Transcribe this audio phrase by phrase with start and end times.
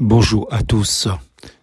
[0.00, 1.08] Bonjour à tous.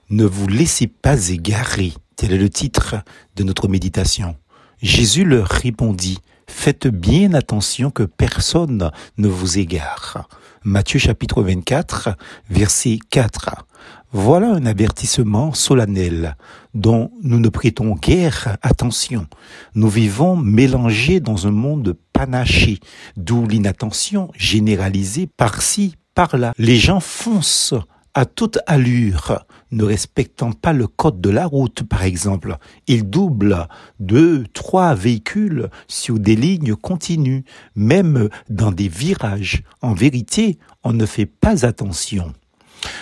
[0.10, 1.94] Ne vous laissez pas égarer.
[2.18, 2.98] Tel est le titre
[3.38, 4.36] de notre méditation.
[4.82, 10.28] Jésus leur répondit, Faites bien attention que personne ne vous égare.
[10.66, 12.10] Matthieu chapitre 24,
[12.50, 13.66] verset 4.
[14.12, 16.36] Voilà un avertissement solennel
[16.74, 19.28] dont nous ne prêtons guère attention.
[19.76, 22.80] Nous vivons mélangés dans un monde panaché,
[23.16, 26.54] d'où l'inattention généralisée par-ci, par-là.
[26.58, 27.76] Les gens foncent
[28.16, 32.58] à toute allure, ne respectant pas le code de la route, par exemple.
[32.88, 33.68] Ils doublent
[34.00, 37.44] deux, trois véhicules sur des lignes continues,
[37.76, 39.64] même dans des virages.
[39.82, 42.34] En vérité, on ne fait pas attention.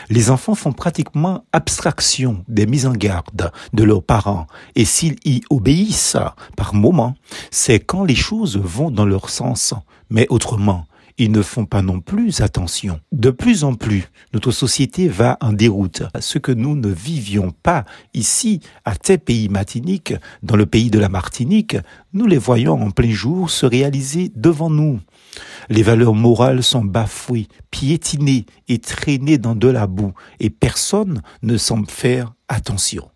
[0.10, 5.44] Les enfants font pratiquement abstraction des mises en garde de leurs parents et s'ils y
[5.50, 6.18] obéissent
[6.56, 7.16] par moments,
[7.52, 9.74] c'est quand les choses vont dans leur sens.
[10.10, 10.86] Mais autrement,
[11.18, 13.00] ils ne font pas non plus attention.
[13.12, 16.04] De plus en plus, notre société va en déroute.
[16.20, 21.00] Ce que nous ne vivions pas ici, à tes pays matiniques, dans le pays de
[21.00, 21.78] la Martinique,
[22.14, 25.00] nous les voyons en plein jour se réaliser devant nous.
[25.70, 31.58] Les valeurs morales sont bafouées, piétinées et traînées dans de la boue, et personne ne
[31.58, 33.10] semble faire attention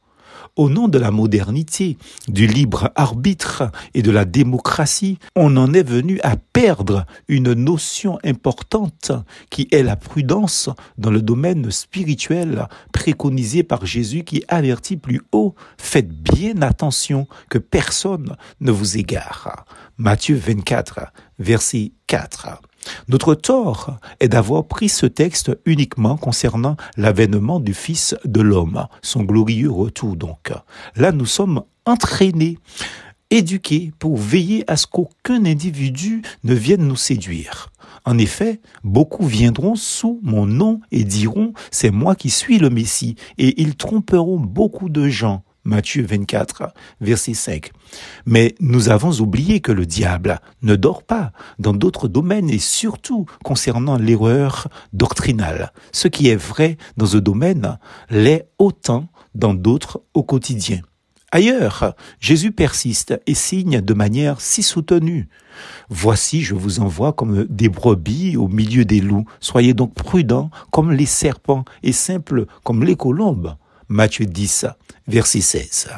[0.58, 5.88] au nom de la modernité, du libre arbitre et de la démocratie, on en est
[5.88, 9.11] venu à perdre une notion importante
[9.50, 15.55] qui est la prudence dans le domaine spirituel préconisée par Jésus qui avertit plus haut,
[15.78, 19.66] faites bien attention que personne ne vous égare.
[19.97, 22.61] Matthieu 24, verset 4.
[23.07, 29.23] Notre tort est d'avoir pris ce texte uniquement concernant l'avènement du Fils de l'homme, son
[29.23, 30.52] glorieux retour donc.
[30.95, 32.57] Là, nous sommes entraînés,
[33.29, 37.69] éduqués pour veiller à ce qu'aucun individu ne vienne nous séduire.
[38.05, 43.16] En effet, beaucoup viendront sous mon nom et diront, c'est moi qui suis le Messie,
[43.38, 45.44] et ils tromperont beaucoup de gens.
[45.67, 47.71] Matthieu 24, verset 5.
[48.25, 53.25] Mais nous avons oublié que le diable ne dort pas dans d'autres domaines et surtout
[53.44, 55.73] concernant l'erreur doctrinale.
[55.91, 57.77] Ce qui est vrai dans un domaine
[58.09, 60.79] l'est autant dans d'autres au quotidien.
[61.33, 65.27] Ailleurs, Jésus persiste et signe de manière si soutenue.
[65.89, 69.25] Voici, je vous envoie comme des brebis au milieu des loups.
[69.41, 73.57] Soyez donc prudents comme les serpents et simples comme les colombes.
[73.89, 74.66] Matthieu 10,
[75.07, 75.90] verset 16.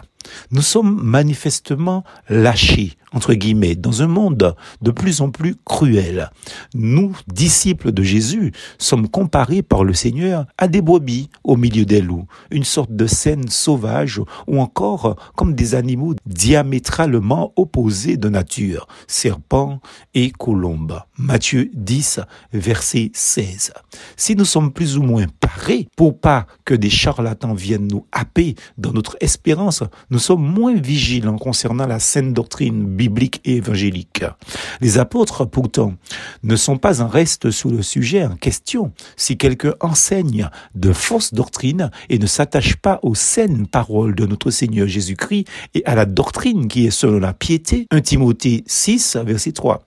[0.51, 6.29] Nous sommes manifestement lâchés, entre guillemets, dans un monde de plus en plus cruel.
[6.73, 12.01] Nous, disciples de Jésus, sommes comparés par le Seigneur à des brebis au milieu des
[12.01, 18.87] loups, une sorte de scène sauvage ou encore comme des animaux diamétralement opposés de nature,
[19.07, 19.79] serpents
[20.13, 21.01] et colombes.
[21.17, 22.21] Matthieu 10,
[22.53, 23.73] verset 16.
[24.15, 28.55] Si nous sommes plus ou moins parés pour pas que des charlatans viennent nous happer
[28.77, 34.25] dans notre espérance, nous sommes moins vigilants concernant la saine doctrine biblique et évangélique.
[34.81, 35.93] Les apôtres, pourtant,
[36.43, 38.91] ne sont pas en reste sous le sujet en question.
[39.15, 44.51] Si quelqu'un enseigne de fausses doctrines et ne s'attache pas aux saines paroles de notre
[44.51, 45.45] Seigneur Jésus-Christ
[45.75, 49.81] et à la doctrine qui est selon la piété, 1 Timothée 6, verset 3.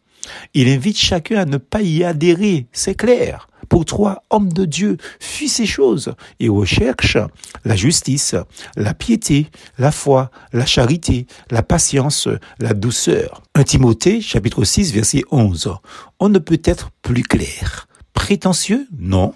[0.55, 3.47] Il invite chacun à ne pas y adhérer, c'est clair.
[3.69, 7.17] Pour toi, homme de Dieu, fuis ces choses et recherche
[7.65, 8.34] la justice,
[8.77, 12.28] la piété, la foi, la charité, la patience,
[12.59, 13.43] la douceur.
[13.55, 15.75] 1 Timothée, chapitre 6, verset 11.
[16.21, 17.87] On ne peut être plus clair.
[18.12, 18.87] Prétentieux?
[18.99, 19.34] Non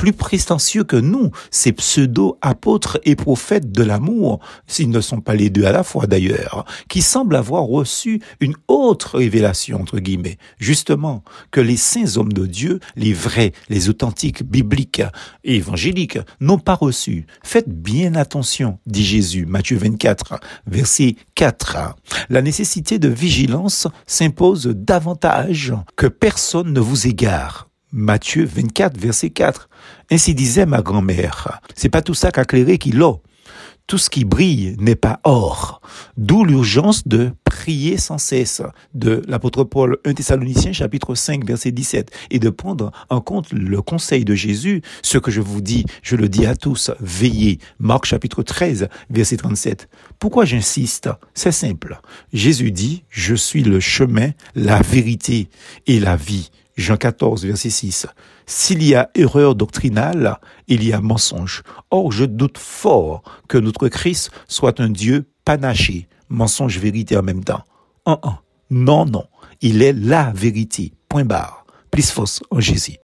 [0.00, 5.50] plus prétentieux que nous, ces pseudo-apôtres et prophètes de l'amour, s'ils ne sont pas les
[5.50, 11.22] deux à la fois d'ailleurs, qui semblent avoir reçu une autre révélation, entre guillemets, justement,
[11.50, 15.02] que les saints hommes de Dieu, les vrais, les authentiques, bibliques
[15.44, 17.26] et évangéliques, n'ont pas reçu.
[17.42, 21.76] Faites bien attention, dit Jésus, Matthieu 24, verset 4.
[22.30, 27.69] La nécessité de vigilance s'impose davantage que personne ne vous égare.
[27.92, 29.68] Matthieu 24, verset 4.
[30.10, 31.60] Ainsi disait ma grand-mère.
[31.74, 33.14] C'est pas tout ça qu'a clairé qu'il l'a.
[33.86, 35.80] Tout ce qui brille n'est pas or.
[36.16, 38.62] D'où l'urgence de prier sans cesse
[38.94, 43.82] de l'apôtre Paul 1 Thessaloniciens chapitre 5 verset 17 et de prendre en compte le
[43.82, 44.82] conseil de Jésus.
[45.02, 47.58] Ce que je vous dis, je le dis à tous, veillez.
[47.80, 49.88] Marc chapitre 13 verset 37.
[50.20, 51.10] Pourquoi j'insiste?
[51.34, 52.00] C'est simple.
[52.32, 55.48] Jésus dit, je suis le chemin, la vérité
[55.88, 56.52] et la vie.
[56.76, 58.06] Jean 14, verset 6.
[58.46, 60.38] S'il y a erreur doctrinale,
[60.68, 61.62] il y a mensonge.
[61.90, 67.44] Or, je doute fort que notre Christ soit un Dieu panaché, mensonge, vérité en même
[67.44, 67.64] temps.
[68.70, 69.24] Non, non.
[69.60, 70.92] Il est la vérité.
[71.08, 71.64] Point barre.
[71.90, 72.96] Plus force en Jésus.